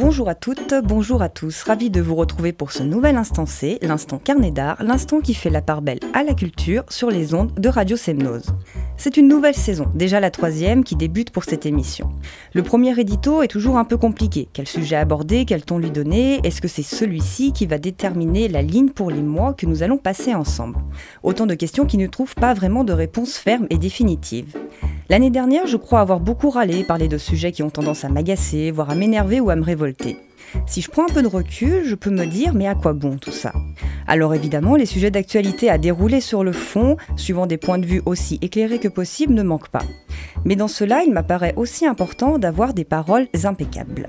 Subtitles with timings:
[0.00, 3.78] Bonjour à toutes, bonjour à tous, ravi de vous retrouver pour ce nouvel instant C,
[3.82, 7.52] l'instant carnet d'art, l'instant qui fait la part belle à la culture sur les ondes
[7.60, 8.46] de Radio Semnose.
[8.96, 12.08] C'est une nouvelle saison, déjà la troisième, qui débute pour cette émission.
[12.54, 14.48] Le premier édito est toujours un peu compliqué.
[14.54, 16.40] Quel sujet aborder, quel ton lui donner?
[16.44, 19.98] Est-ce que c'est celui-ci qui va déterminer la ligne pour les mois que nous allons
[19.98, 20.78] passer ensemble?
[21.22, 24.56] Autant de questions qui ne trouvent pas vraiment de réponse ferme et définitive.
[25.10, 28.70] L'année dernière, je crois avoir beaucoup râlé, parlé de sujets qui ont tendance à m'agacer,
[28.70, 30.16] voire à m'énerver ou à me révolter.
[30.66, 33.16] Si je prends un peu de recul, je peux me dire mais à quoi bon
[33.16, 33.52] tout ça?
[34.06, 38.02] Alors évidemment, les sujets d'actualité à dérouler sur le fond, suivant des points de vue
[38.06, 39.82] aussi éclairés que possible, ne manquent pas.
[40.44, 44.08] Mais dans cela, il m'apparaît aussi important d'avoir des paroles impeccables.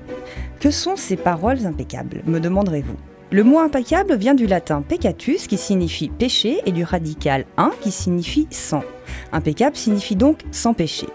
[0.60, 5.56] Que sont ces paroles impeccables, me demanderez-vous le mot impeccable vient du latin peccatus qui
[5.56, 8.84] signifie péché et du radical un qui signifie sans.
[9.32, 11.06] Impeccable signifie donc sans péché.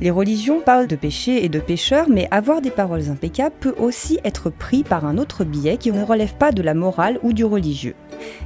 [0.00, 4.20] Les religions parlent de péché et de pécheurs, mais avoir des paroles impeccables peut aussi
[4.24, 7.44] être pris par un autre biais qui ne relève pas de la morale ou du
[7.44, 7.96] religieux.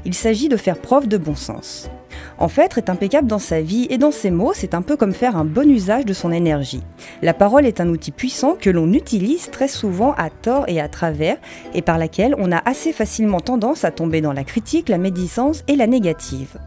[0.06, 1.90] Il s'agit de faire preuve de bon sens.
[2.38, 5.14] En fait, être impeccable dans sa vie et dans ses mots, c'est un peu comme
[5.14, 6.82] faire un bon usage de son énergie.
[7.22, 10.88] La parole est un outil puissant que l'on utilise très souvent à tort et à
[10.88, 11.36] travers,
[11.74, 15.64] et par laquelle on a assez facilement tendance à tomber dans la critique, la médisance
[15.68, 16.58] et la négative.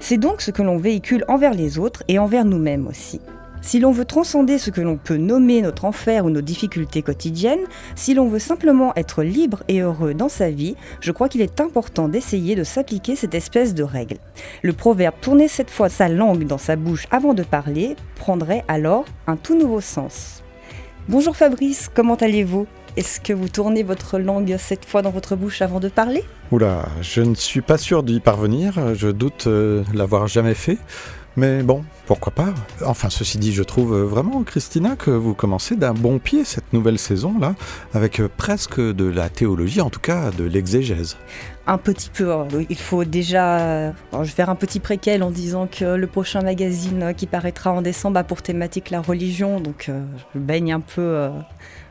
[0.00, 3.20] C'est donc ce que l'on véhicule envers les autres et envers nous-mêmes aussi.
[3.68, 7.66] Si l'on veut transcender ce que l'on peut nommer notre enfer ou nos difficultés quotidiennes,
[7.96, 11.60] si l'on veut simplement être libre et heureux dans sa vie, je crois qu'il est
[11.60, 14.16] important d'essayer de s'appliquer cette espèce de règle.
[14.62, 19.04] Le proverbe tourner cette fois sa langue dans sa bouche avant de parler prendrait alors
[19.26, 20.42] un tout nouveau sens.
[21.10, 22.66] Bonjour Fabrice, comment allez-vous?
[22.96, 26.24] Est-ce que vous tournez votre langue cette fois dans votre bouche avant de parler?
[26.50, 30.78] Oula, je ne suis pas sûr d'y parvenir, je doute euh, l'avoir jamais fait.
[31.38, 32.52] Mais bon, pourquoi pas?
[32.84, 36.98] Enfin, ceci dit, je trouve vraiment, Christina, que vous commencez d'un bon pied cette nouvelle
[36.98, 37.54] saison-là,
[37.94, 41.16] avec presque de la théologie, en tout cas de l'exégèse.
[41.68, 42.32] Un petit peu.
[42.70, 43.92] Il faut déjà.
[44.12, 48.18] vais faire un petit préquel en disant que le prochain magazine qui paraîtra en décembre
[48.18, 50.02] a pour thématique la religion, donc euh,
[50.34, 51.28] je baigne un peu euh,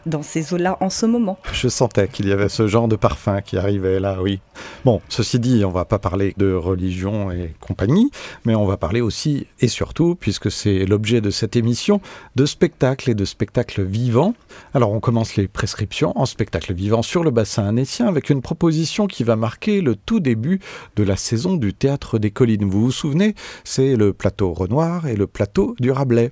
[0.08, 1.38] dans ces eaux-là en ce moment.
[1.52, 4.40] Je sentais qu'il y avait ce genre de parfum qui arrivait là, oui.
[4.86, 8.10] Bon, ceci dit, on va pas parler de religion et compagnie,
[8.46, 12.02] mais on va parler aussi et surtout, puisque c'est l'objet de cette émission,
[12.36, 14.34] de spectacles et de spectacles vivants.
[14.74, 19.08] Alors on commence les prescriptions en spectacle vivant sur le bassin annécien avec une proposition
[19.08, 20.60] qui va marquer le tout début
[20.96, 22.66] de la saison du Théâtre des Collines.
[22.66, 26.32] Vous vous souvenez, c'est le plateau Renoir et le plateau du Rabelais.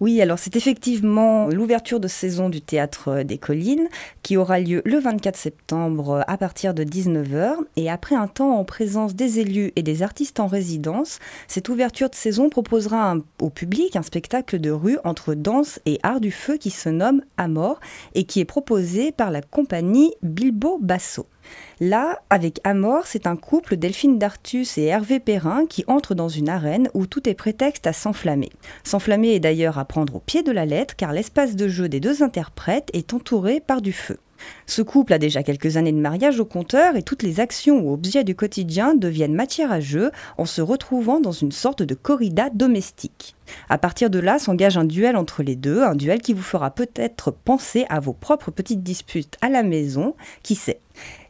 [0.00, 3.88] Oui, alors c'est effectivement l'ouverture de saison du Théâtre des Collines
[4.22, 7.54] qui aura lieu le 24 septembre à partir de 19h.
[7.76, 12.10] Et après un temps en présence des élus et des artistes en résidence, cette ouverture
[12.10, 16.56] de saison proposera au public un spectacle de rue entre danse et art du feu
[16.56, 17.80] qui se nomme Amor
[18.14, 21.26] et qui est proposé par la compagnie Bilbo Basso.
[21.80, 26.48] Là, avec Amor, c'est un couple, Delphine Dartus et Hervé Perrin, qui entrent dans une
[26.48, 28.50] arène où tout est prétexte à s'enflammer.
[28.84, 32.00] S'enflammer est d'ailleurs à prendre au pied de la lettre, car l'espace de jeu des
[32.00, 34.18] deux interprètes est entouré par du feu.
[34.66, 37.92] Ce couple a déjà quelques années de mariage au compteur et toutes les actions ou
[37.92, 42.50] objets du quotidien deviennent matière à jeu en se retrouvant dans une sorte de corrida
[42.50, 43.36] domestique.
[43.68, 46.70] À partir de là s'engage un duel entre les deux, un duel qui vous fera
[46.70, 50.80] peut-être penser à vos propres petites disputes à la maison, qui sait.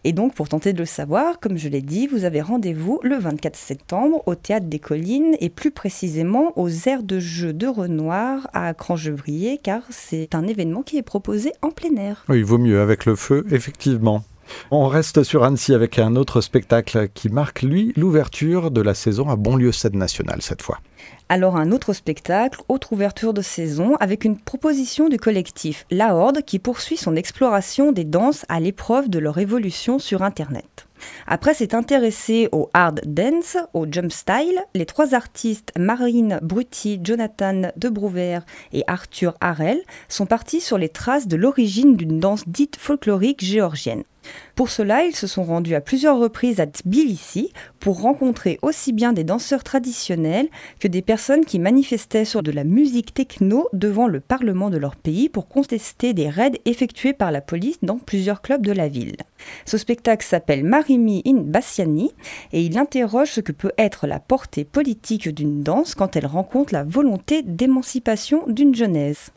[0.05, 3.17] Et donc, pour tenter de le savoir, comme je l'ai dit, vous avez rendez-vous le
[3.17, 8.49] 24 septembre au Théâtre des Collines et plus précisément aux aires de jeu de Renoir
[8.53, 12.25] à Cranchevrier, car c'est un événement qui est proposé en plein air.
[12.29, 14.25] Oui, il vaut mieux avec le feu, effectivement.
[14.71, 19.29] On reste sur Annecy avec un autre spectacle qui marque, lui, l'ouverture de la saison
[19.29, 20.79] à Bonlieu Scène Nationale cette fois.
[21.29, 26.43] Alors un autre spectacle, autre ouverture de saison, avec une proposition du collectif La Horde
[26.43, 30.87] qui poursuit son exploration des danses à l'épreuve de leur évolution sur Internet.
[31.27, 37.73] Après s'être intéressé au hard dance, au jump style, les trois artistes Marine Brutti, Jonathan
[37.77, 38.41] Debrouwer
[38.73, 44.05] et Arthur Harel sont partis sur les traces de l'origine d'une danse dite folklorique géorgienne.
[44.55, 49.13] Pour cela, ils se sont rendus à plusieurs reprises à Tbilissi pour rencontrer aussi bien
[49.13, 50.49] des danseurs traditionnels
[50.79, 54.97] que des personnes qui manifestaient sur de la musique techno devant le Parlement de leur
[54.97, 59.17] pays pour contester des raids effectués par la police dans plusieurs clubs de la ville.
[59.65, 62.13] Ce spectacle s'appelle Marimi in Bassiani
[62.53, 66.73] et il interroge ce que peut être la portée politique d'une danse quand elle rencontre
[66.73, 69.33] la volonté d'émancipation d'une jeunesse.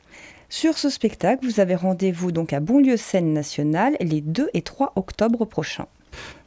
[0.57, 4.93] Sur ce spectacle, vous avez rendez-vous donc à Bonlieu Scène Nationale les 2 et 3
[4.95, 5.87] octobre prochains.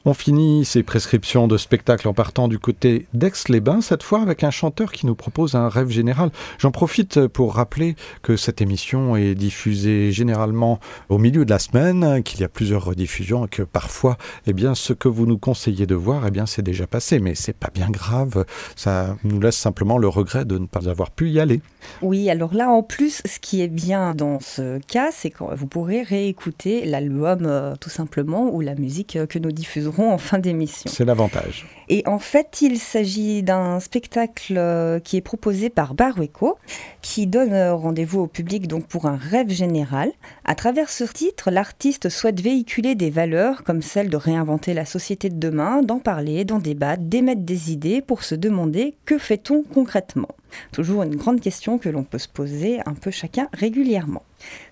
[0.05, 4.51] On finit ces prescriptions de spectacle en partant du côté d'Aix-les-Bains, cette fois avec un
[4.51, 6.31] chanteur qui nous propose un rêve général.
[6.59, 10.79] J'en profite pour rappeler que cette émission est diffusée généralement
[11.09, 14.17] au milieu de la semaine, qu'il y a plusieurs rediffusions et que parfois,
[14.47, 17.19] eh bien, ce que vous nous conseillez de voir, eh bien, c'est déjà passé.
[17.19, 18.45] Mais c'est pas bien grave.
[18.77, 21.61] Ça nous laisse simplement le regret de ne pas avoir pu y aller.
[22.03, 25.67] Oui, alors là, en plus, ce qui est bien dans ce cas, c'est que vous
[25.67, 29.53] pourrez réécouter l'album euh, tout simplement ou la musique euh, que nous
[29.97, 30.91] en fin d'émission.
[30.93, 31.67] C'est l'avantage.
[31.89, 36.59] Et en fait, il s'agit d'un spectacle euh, qui est proposé par Barueco,
[37.03, 40.13] qui donne rendez-vous au public donc pour un rêve général.
[40.45, 45.31] À travers ce titre, l'artiste souhaite véhiculer des valeurs comme celle de réinventer la société
[45.31, 50.29] de demain, d'en parler, d'en débattre, d'émettre des idées pour se demander que fait-on concrètement?
[50.73, 54.23] Toujours une grande question que l'on peut se poser un peu chacun régulièrement.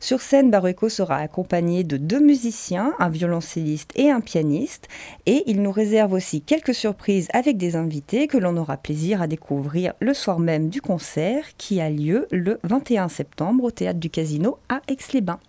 [0.01, 4.89] Sur scène, Barueco sera accompagné de deux musiciens, un violoncelliste et un pianiste,
[5.27, 9.27] et il nous réserve aussi quelques surprises avec des invités que l'on aura plaisir à
[9.27, 14.11] découvrir le soir même du concert qui a lieu le 21 septembre au théâtre du
[14.11, 15.41] Casino à Aix-les-Bains.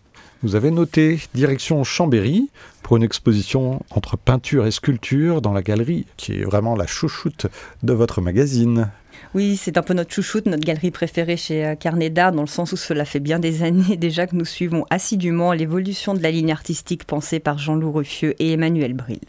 [0.44, 2.50] Vous avez noté direction Chambéry
[2.84, 7.48] pour une exposition entre peinture et sculpture dans la galerie qui est vraiment la chouchoute
[7.82, 8.92] de votre magazine.
[9.34, 12.48] Oui, c'est un peu notre chouchoute, notre galerie préférée chez euh, Carnet d'Art, dans le
[12.48, 16.32] sens où cela fait bien des années déjà que nous suivons assidûment l'évolution de la
[16.32, 19.20] ligne artistique pensée par Jean-Loup Ruffieux et Emmanuel Brill.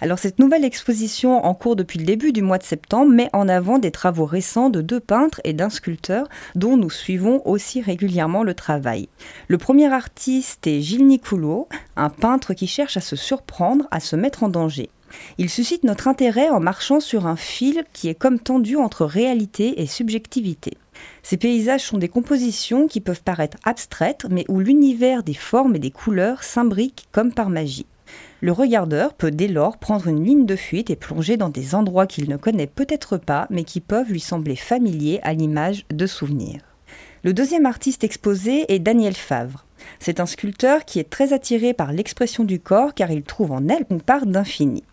[0.00, 3.48] Alors cette nouvelle exposition en cours depuis le début du mois de septembre met en
[3.48, 8.42] avant des travaux récents de deux peintres et d'un sculpteur dont nous suivons aussi régulièrement
[8.42, 9.08] le travail.
[9.48, 14.16] Le premier artiste est Gilles Nicoulot, un peintre qui cherche à se surprendre, à se
[14.16, 14.90] mettre en danger.
[15.38, 19.80] Il suscite notre intérêt en marchant sur un fil qui est comme tendu entre réalité
[19.82, 20.76] et subjectivité.
[21.22, 25.80] Ces paysages sont des compositions qui peuvent paraître abstraites, mais où l'univers des formes et
[25.80, 27.86] des couleurs s'imbrique comme par magie.
[28.40, 32.06] Le regardeur peut dès lors prendre une ligne de fuite et plonger dans des endroits
[32.06, 36.60] qu'il ne connaît peut-être pas, mais qui peuvent lui sembler familiers à l'image de souvenirs.
[37.24, 39.64] Le deuxième artiste exposé est Daniel Favre.
[39.98, 43.68] C'est un sculpteur qui est très attiré par l'expression du corps car il trouve en
[43.68, 44.84] elle une part d'infini.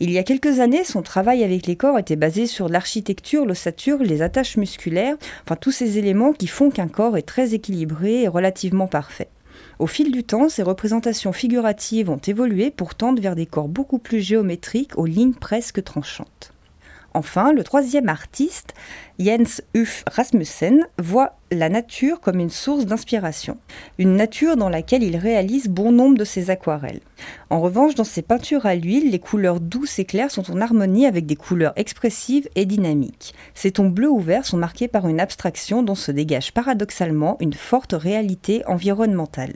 [0.00, 3.98] Il y a quelques années, son travail avec les corps était basé sur l'architecture, l'ossature,
[3.98, 8.28] les attaches musculaires, enfin tous ces éléments qui font qu'un corps est très équilibré et
[8.28, 9.28] relativement parfait.
[9.78, 13.98] Au fil du temps, ces représentations figuratives ont évolué pour tendre vers des corps beaucoup
[13.98, 16.52] plus géométriques aux lignes presque tranchantes.
[17.12, 18.74] Enfin, le troisième artiste,
[19.18, 23.58] Jens Uff Rasmussen, voit la nature comme une source d'inspiration,
[23.98, 27.00] une nature dans laquelle il réalise bon nombre de ses aquarelles.
[27.50, 31.06] En revanche, dans ses peintures à l'huile, les couleurs douces et claires sont en harmonie
[31.06, 33.34] avec des couleurs expressives et dynamiques.
[33.54, 37.54] Ces tons bleus ou verts sont marqués par une abstraction dont se dégage paradoxalement une
[37.54, 39.54] forte réalité environnementale.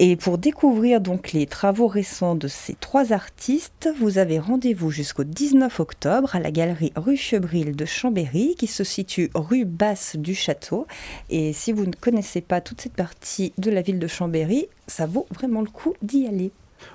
[0.00, 5.24] Et pour découvrir donc les travaux récents de ces trois artistes, vous avez rendez-vous jusqu'au
[5.24, 10.36] 19 octobre à la galerie rue Chebril de Chambéry qui se situe rue Basse du
[10.36, 10.86] Château.
[11.30, 15.06] Et si vous ne connaissez pas toute cette partie de la ville de Chambéry, ça
[15.06, 16.52] vaut vraiment le coup d'y aller.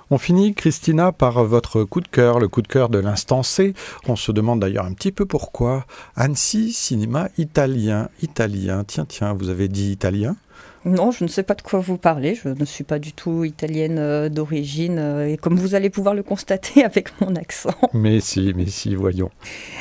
[0.09, 3.73] On finit, Christina, par votre coup de cœur, le coup de cœur de l'instant C.
[4.07, 5.85] On se demande d'ailleurs un petit peu pourquoi.
[6.15, 8.07] Annecy, cinéma italien.
[8.21, 10.37] Italien, tiens, tiens, vous avez dit italien?
[10.85, 12.35] Non, je ne sais pas de quoi vous parlez.
[12.35, 16.13] Je ne suis pas du tout italienne euh, d'origine, euh, et comme vous allez pouvoir
[16.13, 17.73] le constater avec mon accent.
[17.93, 19.29] Mais si, mais si, voyons.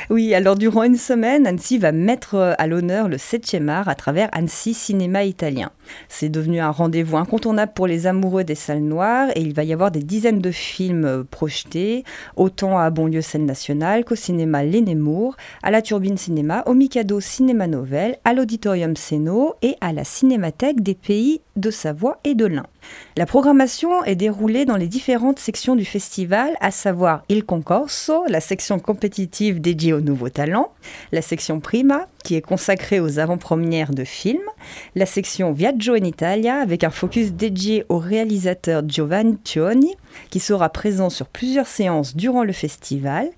[0.09, 3.95] Oui, alors durant une semaine, Annecy va mettre euh, à l'honneur le 7e art à
[3.95, 5.71] travers Annecy Cinéma Italien.
[6.09, 9.73] C'est devenu un rendez-vous incontournable pour les amoureux des salles noires, et il va y
[9.73, 12.03] avoir des dizaines de films projetés,
[12.35, 17.67] autant à Bonlieu Scène Nationale qu'au cinéma Lénémour, à la Turbine Cinéma, au Mikado Cinéma
[17.67, 22.65] Novel, à l'Auditorium Seno et à la Cinémathèque des pays de Savoie et de l'Ain.
[23.15, 28.39] La programmation est déroulée dans les différentes sections du festival, à savoir Il Concorso, la
[28.39, 30.71] section compétitive dédiée aux nouveaux talents,
[31.11, 34.39] la section Prima, qui est consacrée aux avant-premières de films,
[34.95, 39.95] la section Viaggio in Italia, avec un focus dédié au réalisateur Giovanni Cioni,
[40.29, 43.29] qui sera présent sur plusieurs séances durant le festival,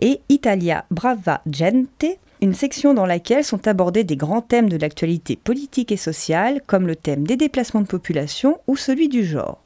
[0.00, 5.36] et Italia Brava Gente, une section dans laquelle sont abordés des grands thèmes de l'actualité
[5.36, 9.62] politique et sociale, comme le thème des déplacements de population ou celui du genre.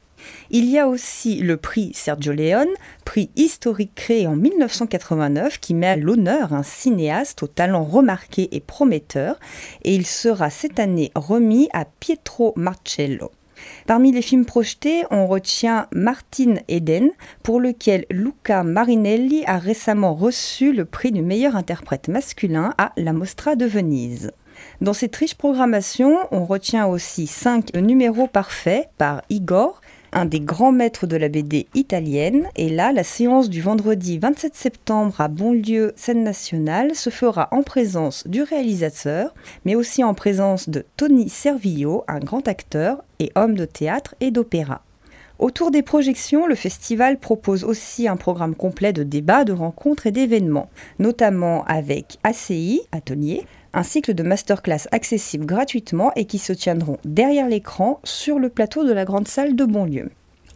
[0.51, 2.67] Il y a aussi le prix Sergio Leone,
[3.03, 8.59] prix historique créé en 1989 qui met à l'honneur un cinéaste au talent remarqué et
[8.59, 9.39] prometteur,
[9.83, 13.31] et il sera cette année remis à Pietro Marcello.
[13.85, 17.09] Parmi les films projetés, on retient Martin Eden,
[17.43, 23.13] pour lequel Luca Marinelli a récemment reçu le prix du meilleur interprète masculin à la
[23.13, 24.31] Mostra de Venise.
[24.81, 29.81] Dans cette riche programmation, on retient aussi cinq numéros parfaits par Igor,
[30.13, 32.47] un des grands maîtres de la BD italienne.
[32.55, 37.63] Et là, la séance du vendredi 27 septembre à Bonlieu, scène nationale, se fera en
[37.63, 39.33] présence du réalisateur,
[39.65, 44.31] mais aussi en présence de Tony Servillo, un grand acteur et homme de théâtre et
[44.31, 44.81] d'opéra.
[45.39, 50.11] Autour des projections, le festival propose aussi un programme complet de débats, de rencontres et
[50.11, 53.45] d'événements, notamment avec ACI, Atelier,
[53.77, 58.83] un cycle de masterclass accessible gratuitement et qui se tiendront derrière l'écran sur le plateau
[58.83, 60.09] de la grande salle de Bonlieu.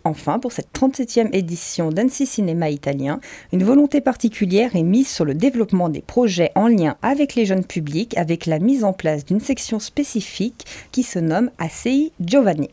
[0.04, 3.20] Enfin, pour cette 37e édition d'Annecy Cinéma Italien,
[3.54, 7.64] une volonté particulière est mise sur le développement des projets en lien avec les jeunes
[7.64, 12.72] publics avec la mise en place d'une section spécifique qui se nomme ACI Giovanni.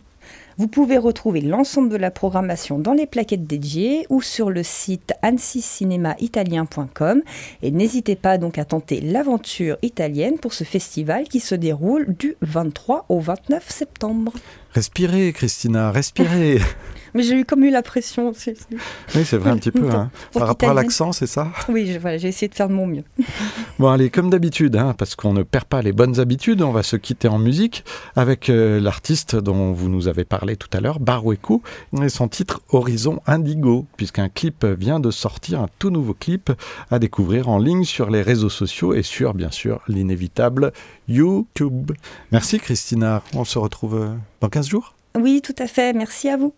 [0.59, 5.12] Vous pouvez retrouver l'ensemble de la programmation dans les plaquettes dédiées ou sur le site
[5.23, 7.23] annecycinémaitalien.com
[7.62, 12.35] et n'hésitez pas donc à tenter l'aventure italienne pour ce festival qui se déroule du
[12.43, 14.33] 23 au 29 septembre.
[14.78, 16.61] Respirez, Christina, respirez.
[17.14, 18.30] Mais j'ai eu comme eu la pression.
[18.30, 19.90] Oui, c'est vrai un petit peu.
[19.90, 20.08] Hein.
[20.32, 21.50] Par rapport à l'accent, c'est ça?
[21.68, 23.02] Oui, voilà, j'ai essayé de faire de mon mieux.
[23.80, 26.85] bon, allez, comme d'habitude, hein, parce qu'on ne perd pas les bonnes habitudes, on va
[26.85, 31.00] se quitter en musique avec euh, l'artiste dont vous nous avez parlé tout à l'heure,
[31.00, 31.61] Barueku,
[32.00, 36.52] et son titre Horizon Indigo, puisqu'un clip vient de sortir, un tout nouveau clip
[36.92, 40.73] à découvrir en ligne sur les réseaux sociaux et sur, bien sûr, l'inévitable
[41.09, 41.93] YouTube.
[42.33, 44.95] Merci Christina, on se retrouve euh, dans 15 jours?
[45.17, 46.55] Oui, tout à fait, merci à vous.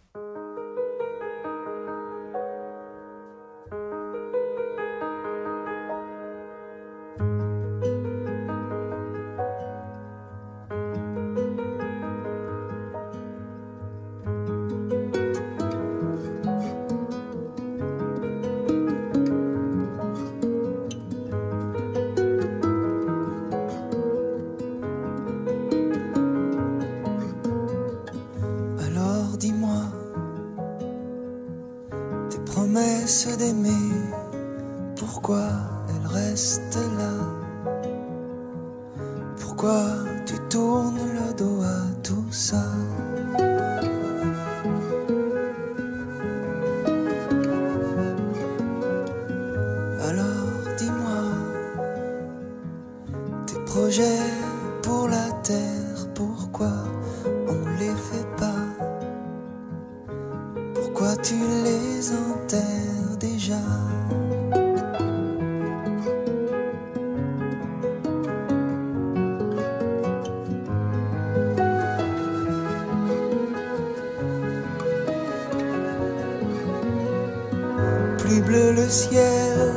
[78.39, 79.75] le ciel,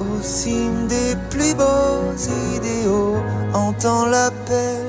[0.00, 2.12] au cime des plus beaux
[2.56, 3.16] idéaux,
[3.54, 4.82] entend l'appel.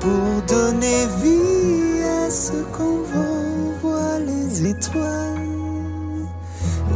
[0.00, 3.02] Pour donner vie à ce qu'on
[3.80, 5.40] voit les étoiles.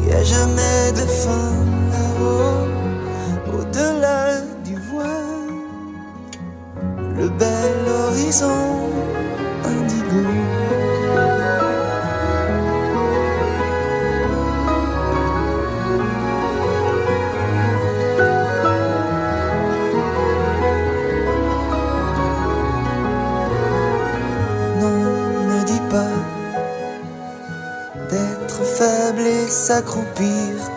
[0.06, 1.54] Y a jamais de fin
[1.92, 2.66] là-haut,
[3.58, 5.54] au-delà du voile,
[7.16, 7.74] le bel
[8.04, 8.88] horizon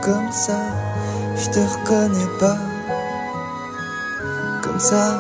[0.01, 0.59] comme ça,
[1.35, 2.57] je te reconnais pas.
[4.63, 5.19] Comme ça,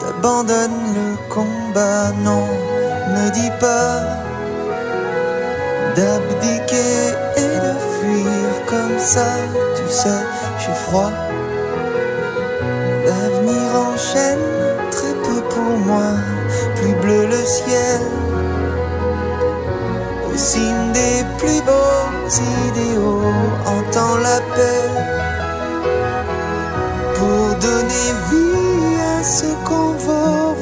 [0.00, 2.46] t'abandonnes le combat, non,
[3.14, 4.00] me dis pas
[5.96, 9.26] d'abdiquer et de fuir comme ça,
[9.76, 10.22] tu sais,
[10.58, 11.12] suis froid.
[13.04, 14.46] L'avenir enchaîne
[14.90, 16.12] très peu pour moi,
[16.76, 18.00] plus bleu le ciel,
[20.32, 22.28] au cime des plus beaux
[22.68, 23.32] idéaux,
[23.66, 24.90] entend l'appel
[27.14, 29.92] pour donner vie à ce qu'on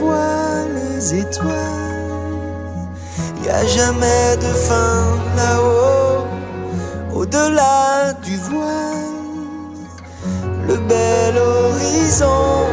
[0.00, 1.88] voir les étoiles.
[3.44, 5.04] Y a jamais de fin
[5.36, 6.26] là-haut,
[7.14, 9.16] au-delà du voile,
[10.66, 12.67] le bel horizon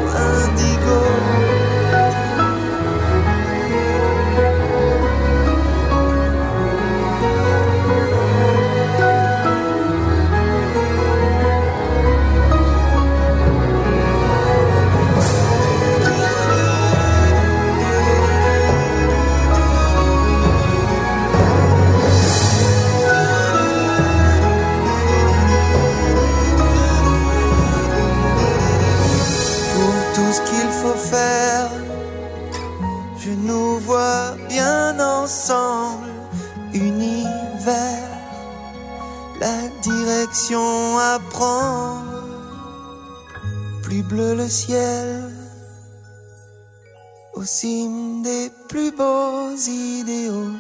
[49.68, 50.58] idéaux,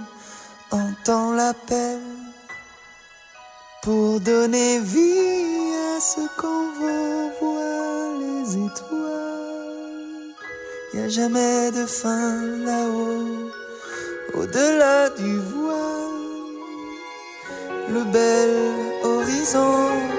[0.71, 1.99] entend l'appel
[3.83, 10.35] pour donner vie à ce qu'on veut voir les étoiles.
[10.93, 13.51] Y a jamais de fin là-haut,
[14.33, 16.55] au-delà du voile,
[17.89, 18.51] le bel
[19.03, 20.14] horizon